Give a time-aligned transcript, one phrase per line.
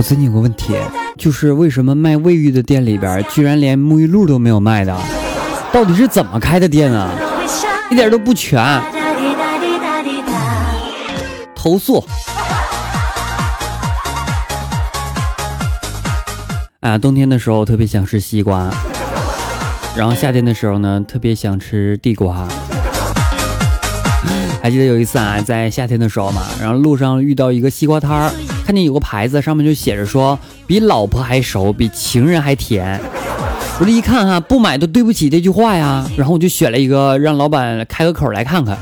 [0.00, 0.74] 我最近有个问题，
[1.18, 4.96] 就是为什么卖卫浴的店里边居然连沐浴露都没有卖的？
[5.70, 7.10] 到底是怎么开的店啊？
[7.90, 8.80] 一点都不全。
[11.54, 12.02] 投诉。
[16.80, 18.70] 啊，冬天的时候特别想吃西瓜，
[19.94, 22.48] 然后夏天的时候呢，特别想吃地瓜。
[24.62, 28.30] 还记得有一次啊，在夏天的时候嘛，然后路上遇到一个西瓜摊儿，
[28.70, 33.00] 看见有个牌子，上面就写着说比老婆还熟，比情人还甜。
[33.80, 36.08] 我这一看哈，不买都对不起这句话呀。
[36.16, 38.78] 然后我就选了一个，让老板开个口来看看。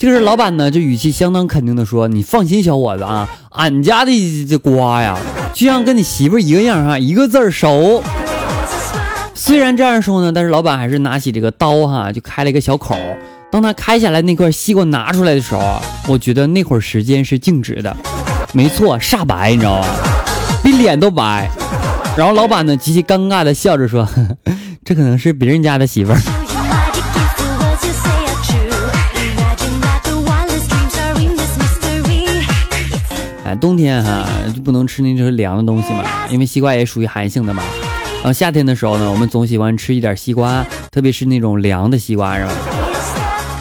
[0.00, 4.10] 这个老板呢，就语气相当肯定的说：“你放心，小伙子啊，俺家的
[4.48, 5.16] 这瓜呀，
[5.52, 8.02] 就像跟你媳妇一个样哈，一个字熟。”
[9.32, 12.98] 虽然这样说呢，但是老板还是拿起这个刀哈，就开了一个小口。
[13.52, 17.96] 当他开下来那块西瓜拿出来的时候，我觉得那会儿时间是静止的，
[18.54, 19.86] 没错，煞白，你知道吗？
[20.62, 21.50] 比脸都白。
[22.16, 24.08] 然后老板呢极其尴尬的笑着说
[24.84, 26.18] ：“这可能是别人家的媳妇儿。”
[33.44, 37.62] 哎，冬天哈就不能吃那种凉的东西嘛，因为西瓜也属于寒性的嘛。
[38.18, 42.52] 然后夏天的时候呢，我们总喜欢吃一点西瓜，特别是那种凉的西瓜，是吧？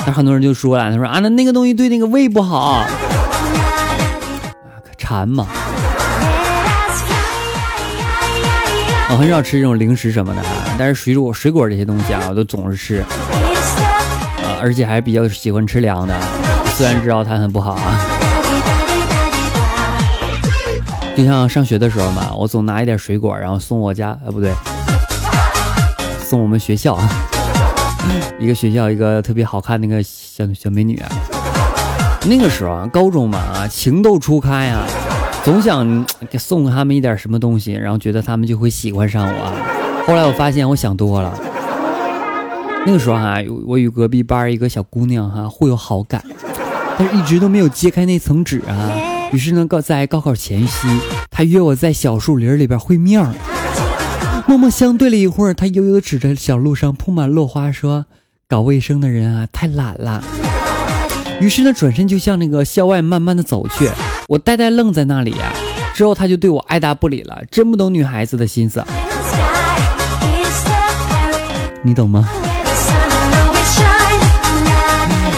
[0.05, 2.85] 那很多人就说了，他说啊，那那个东西对那个胃不好，
[5.13, 5.45] 馋嘛。
[9.11, 10.41] 我很少吃这种零食什么的，
[10.75, 16.19] 但是水果水果这些东西啊，我都总是吃，啊，而且还比较喜欢吃凉的，
[16.75, 17.99] 虽然知道它很不好啊。
[21.15, 24.51] 就像上学的时候嘛，我总拿一点水果，然后送我家，呃，不对，
[26.25, 26.97] 送我们学校。
[28.39, 30.99] 一个学校一个特别好看那个小小美女，
[32.25, 34.87] 那个时候啊，高中嘛啊，情窦初开啊，
[35.43, 40.05] 总想给送他们一点什么东西，然后觉得他们就会喜欢上我。
[40.07, 41.37] 后来我发现我想多了，
[42.85, 46.23] 那个时候哈，我与隔壁班一个小姑娘哈互有好感，
[46.97, 48.91] 但是一直都没有揭开那层纸啊。
[49.33, 50.87] 于是呢，高在高考前夕，
[51.29, 53.33] 她约我在小树林里边会面儿。
[54.47, 58.05] 默默相对了一会儿，他悠悠指着小路上铺满落花说
[58.47, 60.23] ：“搞卫生的人啊，太懒了。”
[61.39, 63.89] 于是呢，转身就向那个校外慢慢的走去。
[64.27, 65.51] 我呆呆愣在那里呀。
[65.93, 68.83] 之后他就对我爱答不理了，真不懂女孩子的心思，
[71.83, 72.27] 你懂吗？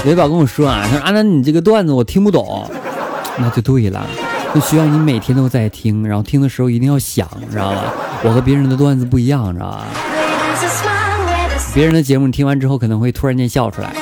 [0.05, 2.69] 维宝跟我说啊，他说阿南，你这个段子我听不懂，
[3.37, 4.05] 那就对了，
[4.53, 7.93] 就需要你每天都在听，然后听的时候一定要想，知道吧？
[8.23, 9.83] 我和别人的段子不一样，知道吧？
[11.73, 13.93] 别人的节目你听完之后可能会突然间笑出来，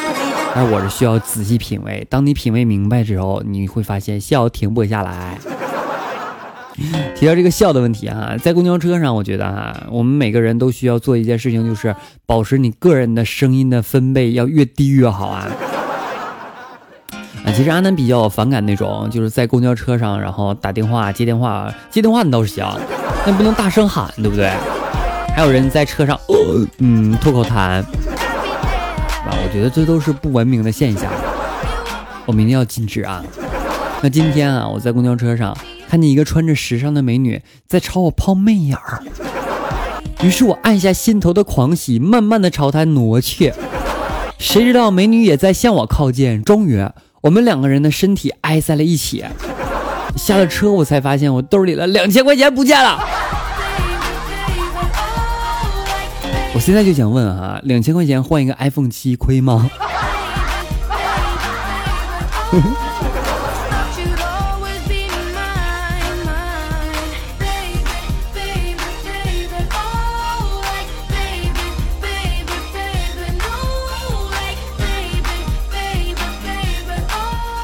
[0.56, 2.06] 但我是需要仔细品味。
[2.09, 5.38] 当你品味明白之后，你会发现笑停不下来。
[7.16, 15.47] 提到这个笑的问题啊，在公交车上，我觉得哈，我们每个人都需要做一件事情，就是保持你个人的声音的分贝要越低越好啊。
[17.46, 22.66] 啊，其实阿南比较反感那种，就是在公交车上，然后打电话、接电话、接电话你倒是行。
[23.25, 24.52] 那不能大声喊，对不对？
[25.36, 26.19] 还有人在车上，
[26.80, 27.84] 嗯，吐口痰，
[29.25, 31.11] 啊，我觉得这都是不文明的现象，
[32.25, 33.23] 我们一定要禁止啊。
[34.01, 35.57] 那今天啊，我在公交车上
[35.89, 39.01] 看见一个穿着时尚的美女在朝我抛媚眼儿，
[40.22, 43.53] 于是我按下心头的狂喜，慢慢的朝她挪去，
[44.38, 46.85] 谁知道美女也在向我靠近，终于，
[47.21, 49.24] 我们两个人的身体挨在了一起。
[50.18, 53.00] 下了车，我才发现我兜里的两千块钱不见了。
[56.65, 59.69] 现在就想问哈，两千块钱换一个 iPhone 七亏吗？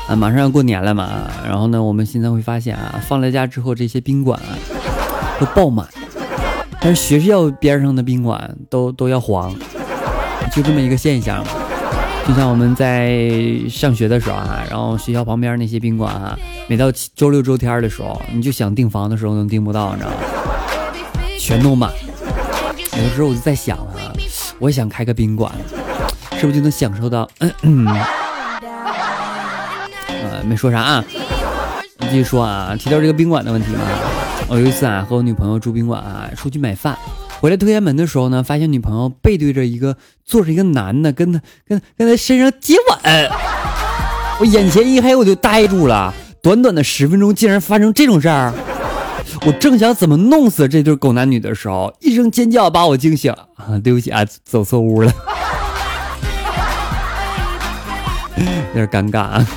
[0.10, 1.10] 啊，马上要过年了嘛，
[1.48, 4.52] 然后呢，我们现在会发现啊，放了假之后，这些宾馆啊
[5.40, 5.88] 都爆满，
[6.82, 9.54] 但是学校边上的宾馆都都要黄，
[10.54, 11.44] 就这么一个现象。
[12.28, 13.20] 就像我们在
[13.68, 16.38] 上学的时候啊，然后学校旁边那些宾馆啊，
[16.68, 20.18] 每到周六周天的时候，你就想订房的时候能订不到，你知道吗？
[21.40, 21.92] 全都满。
[22.96, 24.14] 有的时候我就在想啊，
[24.60, 25.52] 我想开个宾馆，
[26.40, 27.28] 是不是就能享受到？
[27.40, 27.88] 嗯嗯。
[30.08, 31.04] 呃，没说啥啊，
[31.98, 33.80] 你继续说啊，提到这个宾馆的问题嘛，
[34.48, 36.98] 我有一次啊和我女朋友住宾馆啊，出去买饭。
[37.40, 39.96] 回来推开门的时候呢，发现女朋友背对着一个
[40.26, 43.30] 坐着一个男的，跟他跟跟他身上接吻，
[44.40, 46.14] 我眼前一黑，我就呆住了。
[46.42, 48.54] 短短的十分钟，竟然发生这种事儿！
[49.46, 53.32] 我正想怎么弄死这对狗男女的时候，一声尖叫把我惊醒。
[53.32, 55.14] 啊，对不起啊，走错屋了，
[58.74, 59.48] 有点尴尬啊。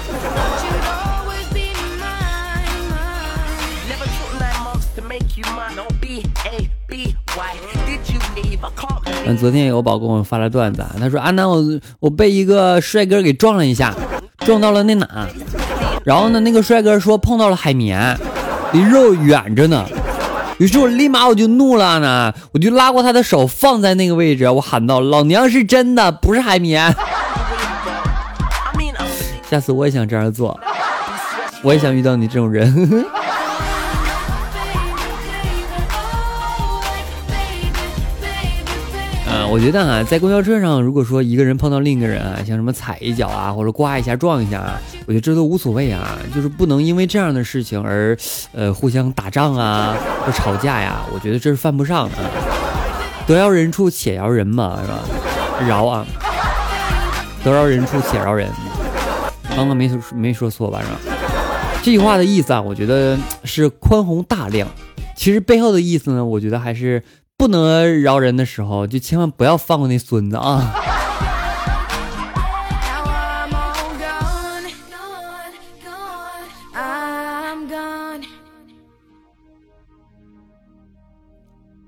[9.27, 11.63] 嗯，昨天有宝给我发了段子，他说：“阿南，我
[12.01, 13.95] 我被一个帅哥给撞了一下，
[14.39, 15.29] 撞到了那哪？
[16.05, 18.19] 然后呢，那个帅哥说碰到了海绵，
[18.73, 19.87] 离肉远着呢。
[20.59, 26.95] 于是我立马我就怒了呢，我就拉过他的手放在那个位置，我喊道：老娘是真的，不是海绵。
[29.51, 30.59] 下次我也想这样做，
[31.63, 33.05] 我也想遇到你这种人。
[39.51, 48.17] ”我觉得啊，在公交车上，如果说一个人碰到另一个人啊，像什么踩一脚啊，或者刮一下、撞一下啊，我觉得这都无所谓啊，就是不能因为这样的事情而，
[48.53, 52.17] 呃，互相打仗啊，或吵架呀，我觉得这是犯不上的。
[53.27, 55.69] 得饶人处且饶人嘛，是吧？
[55.69, 56.07] 饶啊，
[57.45, 58.49] 得饶人处且饶人。
[59.55, 60.81] 刚刚没说没说错吧？
[60.81, 61.17] 是吧？
[61.83, 64.69] 这句话的意思啊，我觉得是宽宏大量。
[65.17, 67.03] 其实背后的意思呢，我觉得还是。
[67.43, 70.73] 不能饶人的时候，就千万不要放过那孙子啊！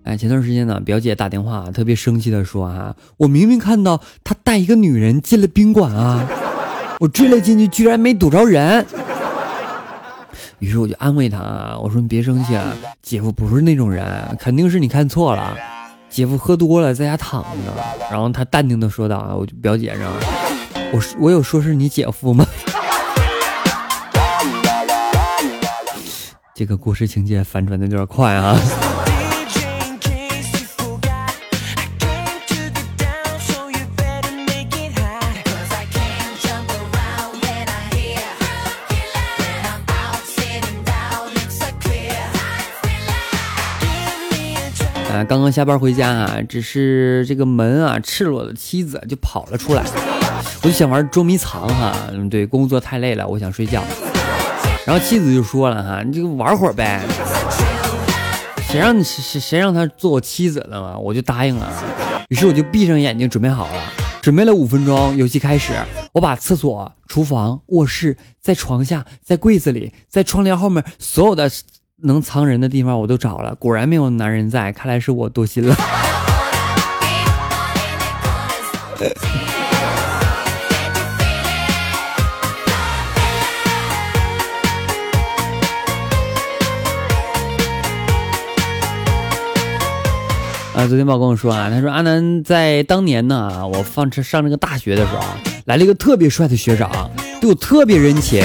[0.02, 6.28] 哎，前段时间呢，表姐打电话，特别生气的说：“啊，我明明看到他带一个女人进了宾馆啊，
[6.98, 8.84] 我追了进去，居然没堵着人。”
[10.64, 15.54] 于是我就安慰他，我说你别生气啊，姐夫不是那种人，肯定是你看错了，
[16.08, 17.48] 姐夫喝多了在家躺着。
[18.10, 20.10] 然后他淡定的说道啊，我就表姐呢，
[20.90, 22.46] 我我有说是你姐夫吗？
[26.56, 28.58] 这个故事情节反转的有点快啊。
[45.26, 49.82] 刚刚下班回家啊，只是这个门啊，赤裸的妻子就跑了出来。
[50.62, 51.94] 我就想玩捉迷藏哈，
[52.30, 53.82] 对，工作太累了，我想睡觉。
[54.86, 57.02] 然后妻子就说了哈，你就玩会儿呗。
[58.68, 61.72] 谁让你谁谁让他做我妻子了嘛，我就答应了。
[62.28, 63.82] 于是我就闭上眼睛准备好了，
[64.20, 65.72] 准备了五分钟，游戏开始。
[66.12, 71.50] 我把厕所、厨房、卧室，在床下，在柜子里，在窗帘后面，所有的。
[72.02, 75.74] 能藏人的地方我都找了，果然没有男人在，看来是我多心了。
[90.74, 95.22] 啊，昨天宝跟我说啊，他说阿南在当年呢，我放车上这个大学的时候，
[95.66, 97.08] 来了一个特别帅的学长，
[97.40, 98.42] 对我特别人情。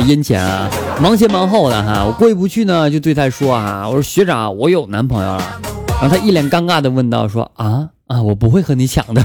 [0.00, 0.68] 殷勤啊，
[1.00, 5.60] 忙前忙后的哈，我过意不去呢，就对他说啊，我说学长，我有男朋友了。
[6.00, 9.22] 然后他一脸尴尬的问道，说啊啊，我不会和你抢的。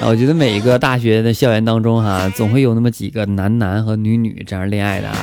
[0.00, 5.16] 啊，我觉得每一个大学的校园当中哈，总会有那么几个男男和女女这样恋爱的啊。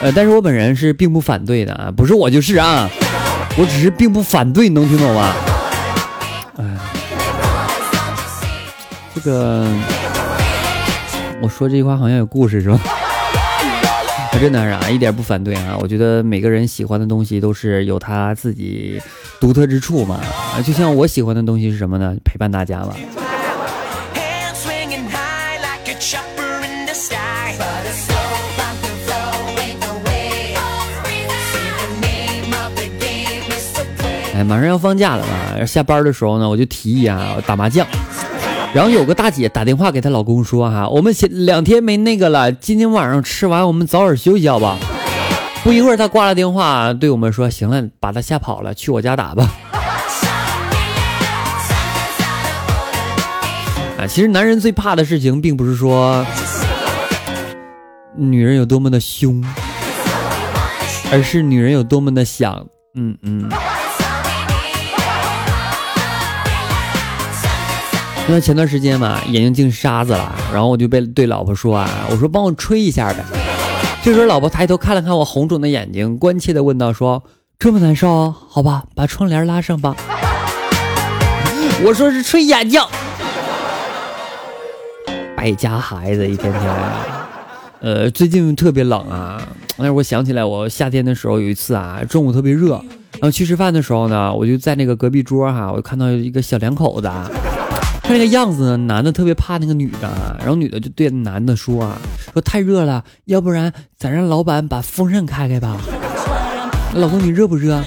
[0.00, 2.90] 呃，但是我本人是并不反对的啊，不是我就是啊，
[3.56, 5.32] 我只是并不反对，能听懂吗？
[6.58, 6.64] 哎，
[9.14, 9.66] 这个。
[11.42, 12.78] 我说这句话好像有故事是吧？
[14.32, 15.76] 我 真的是啊，一点不反对啊。
[15.80, 19.02] 我觉得每个人喜欢的东西都是有他自己
[19.40, 20.20] 独特之处嘛。
[20.54, 22.14] 啊，就像我喜欢的东西是什么呢？
[22.24, 22.94] 陪伴大家嘛。
[34.34, 37.84] 哎，马上要放假了嘛，下班的时候呢，我就提议啊，打麻将。
[38.74, 44.78] 然后有个大姐打电话给她老公说：“哈，我们前两天没那个了，今天晚上吃完我们早点休息好不好？”
[45.62, 49.46] 不一会儿，她挂了电话，对我们说：“行了，把她吓跑了，去我家打吧。
[54.00, 56.24] ”啊，其实男人最怕的事情，并不是说
[58.16, 59.44] 女人有多么的凶，
[61.12, 63.50] 而是女人有多么的想，嗯嗯。
[68.28, 73.22] 因为前段时间嘛，眼睛进沙子了，然后我就被对老婆说啊，我说帮我吹一下呗。
[74.02, 77.22] 这时候老婆抬头看了看我红肿的眼睛，关切的问道：“说
[77.58, 78.32] 这么难受？
[78.48, 79.94] 好吧，把窗帘拉上吧。”
[81.84, 82.80] 我说是吹眼睛。
[85.36, 86.62] 败家孩子，一天天。
[87.80, 89.42] 呃，最近特别冷啊，
[89.76, 92.74] 但是我想起来，我夏天的时候有一次啊，中午特别热，
[93.14, 97.10] 然后去吃饭的时候呢，我就在那个隔壁桌哈，我就看到一个小两口子。
[98.02, 101.96] 看那个样子呢，男的特别怕那个女的，然后女的就对男的说啊，
[102.32, 105.76] 说太热了，要不然咱让老板把风扇开开吧。
[106.94, 107.82] 老公你热不热？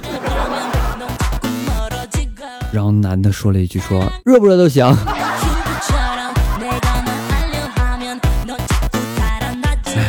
[2.72, 4.86] 然后男的说了一句说热不热都行。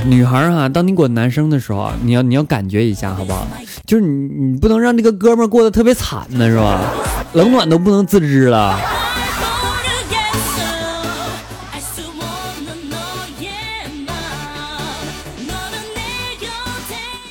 [0.07, 3.47] 女孩啊，当你管男生的时候，你要你要感觉一下好不好？
[3.85, 6.81] 就是你你不能让这个哥们过得特别惨呢，是吧？
[7.35, 8.79] 冷暖都不能自知了。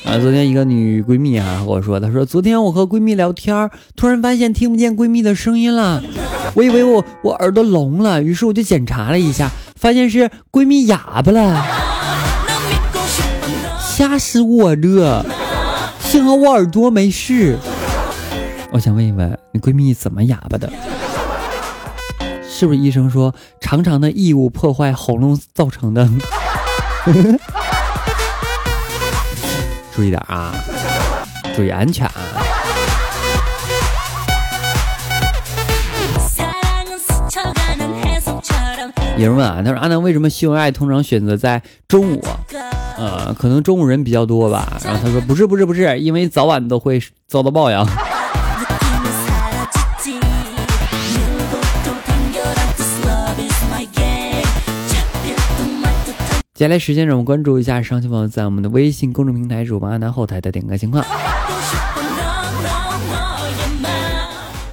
[0.06, 6.00] 啊，昨天一个女闺蜜啊和我说，她说昨天我和闺蜜聊天，突然发现听不见闺蜜的声音了，
[6.54, 11.60] 我以为我我耳朵聋了，于是我就检查了一下，发现是闺蜜哑巴了，
[13.80, 15.26] 吓死我了！
[15.98, 17.58] 幸好我耳朵没事。
[18.70, 20.72] 我想问一问，你闺蜜怎么哑巴的？
[22.48, 26.08] 是不是医生说长长的异物破坏喉咙造成的？
[29.96, 30.52] 注意点啊，
[31.56, 32.06] 注意安全。
[39.16, 42.22] 有人问啊，他说阿南为什么秀恩爱通常选择在中午？
[42.98, 44.78] 呃，可能中午人比较多吧。
[44.84, 47.86] 然后他说不是不是不是，因为早晚都会遭到报应。
[56.56, 61.04] 接下来时间，让我们关注一下上期朋友在我们的微信公众平台主播阿南后台的点歌情况。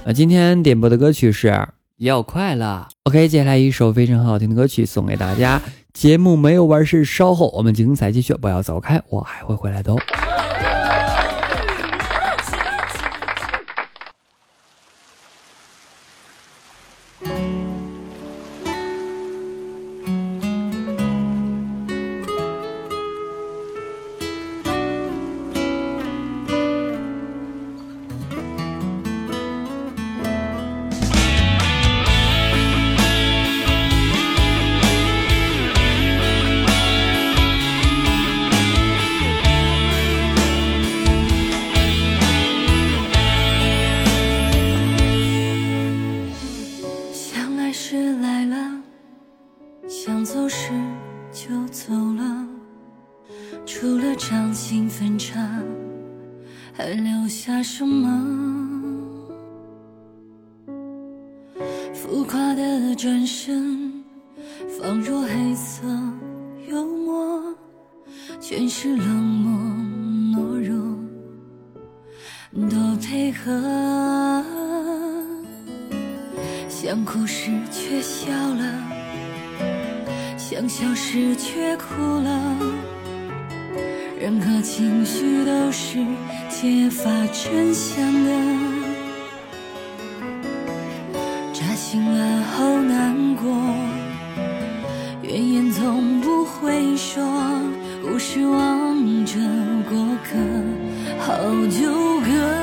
[0.06, 1.48] 啊，今天点播的歌曲是
[1.98, 2.86] 《要快乐》。
[3.02, 5.60] OK，接下来一首非常好听的歌曲送给大家。
[5.92, 9.98] 节目没有完事，稍后我们精彩继续，不要走开，我还会回来的哦。
[61.94, 64.04] 浮夸的转身，
[64.78, 65.86] 仿若黑色
[66.68, 67.54] 幽默，
[68.40, 69.52] 全是冷漠
[70.36, 70.76] 懦弱
[72.68, 74.44] 的配合。
[76.68, 78.82] 想哭时却笑了，
[80.36, 82.58] 想笑时却哭了，
[84.20, 86.04] 任何情绪都是
[86.50, 88.73] 揭发真相的。
[95.34, 97.20] 怨言从不会说，
[98.00, 99.40] 故事望着
[99.88, 100.38] 过客，
[101.18, 101.34] 好
[101.66, 102.53] 纠葛。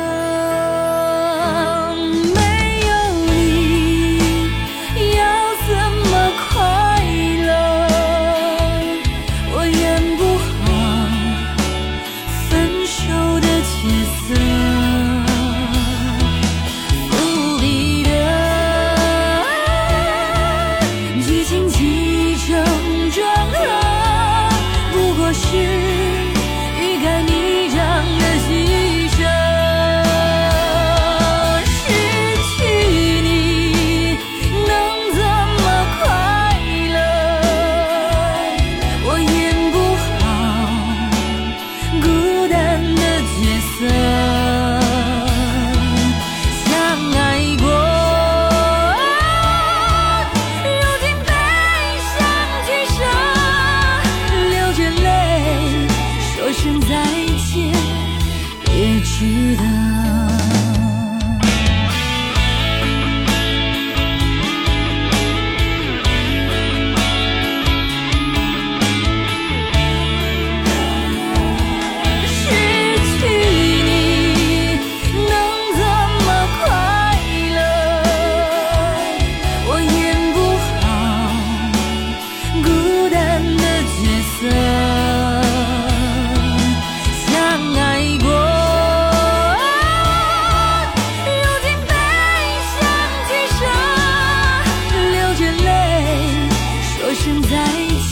[97.43, 97.49] 再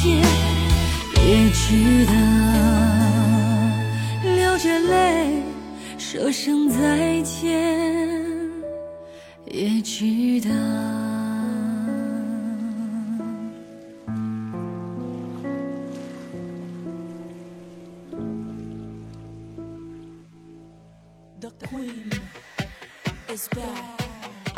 [0.02, 0.08] 见
[1.28, 2.12] 也值得
[4.24, 5.44] 流着泪
[5.98, 7.40] 说声再见
[9.46, 10.50] 也值得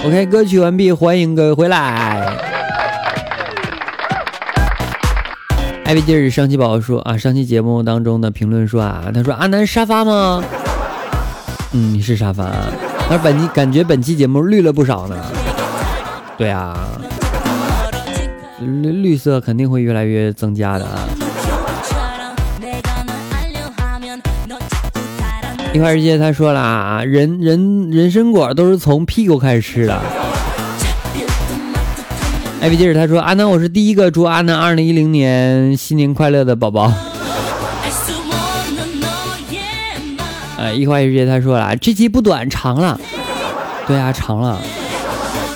[0.03, 2.50] ok 歌曲完毕欢迎各位回来。
[5.91, 10.41] 艾比劲儿上期宝宝说啊，上期节目当中的评论说啊，他说阿南沙发吗？
[11.73, 12.49] 嗯，你是沙发。
[13.09, 15.17] 他说本期感觉本期节目绿了不少呢。
[16.37, 16.87] 对啊，
[18.61, 20.99] 绿绿色肯定会越来越增加的啊。
[25.73, 30.01] 一块世界他说了啊，人人人参果都是从屁股开始吃的。
[32.61, 36.93] 艾比劲儿他说阿南，我是第一个祝阿南二零一零年新年快乐的宝宝。
[40.59, 42.99] 哎，一块世界他说了，这期不短，长了。
[43.87, 44.61] 对啊，长了。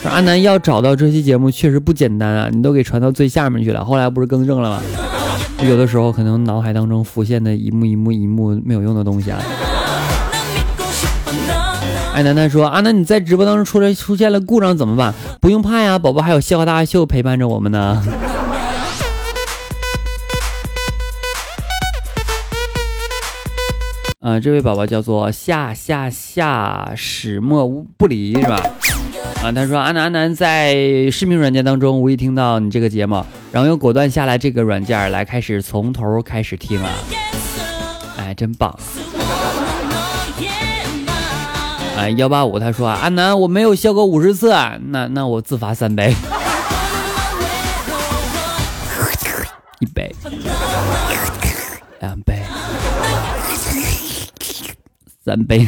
[0.09, 3.85] 阿南要找到这期节目确实不简单啊，你都给传到最下面去了。
[3.85, 4.81] 后来不是更正了吗？
[5.61, 9.39] 有的时候可能脑海当中浮现的一幕一幕一幕没有用的东西啊。
[12.15, 15.13] 哎，楠楠说：“啊，那你在直播当中出来出现了故障怎么办？
[15.41, 18.01] 不用怕呀，宝宝还有笑话大秀陪伴着我们呢。
[24.23, 28.63] ”啊，这位宝宝叫做夏夏夏始末不离是吧？
[29.43, 36.89] 啊，他说：“阿南阿南在视频软件当中无意听到你这个节目，然后又果断下来这个软件来开始从头开始听啊，
[38.15, 38.73] 哎，真棒。”
[41.97, 46.13] 哎，幺八五，他说啊，阿南，我没有笑过五十次，啊那那我自罚三杯，
[49.79, 50.13] 一杯，
[52.01, 52.41] 两杯，
[55.23, 55.65] 三杯。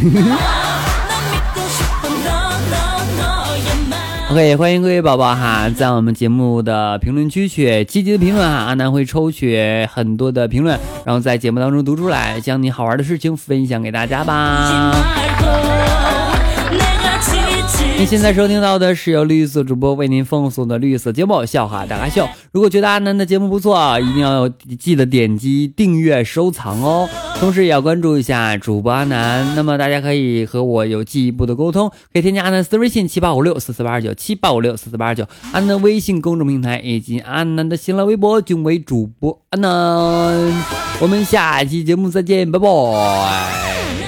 [4.29, 14.93] OK，欢迎各位宝宝哈，在我们节目的评论区去积极的评论哈，阿南会抽取很多的评论，然后在节目当中读出来，将你好玩的事情分享给大家吧。
[17.97, 22.29] 您现在收听到的是由绿色主播为您奉送的绿色节目笑话大咖秀。
[22.51, 24.47] 如果觉得阿南的节目不错，一定要
[24.79, 27.09] 记得点击订阅收藏哦。
[27.39, 29.55] 同时也要关注一下主播阿南。
[29.55, 39.69] 那么大家可以和我有进一步的沟通，可以添加阿南私微信七八五六四四八二九七八五六四四八二九，阿南微信公众平台以及阿南的新浪微博均为主播阿南。
[40.99, 44.06] 我们下期节目再见，拜拜。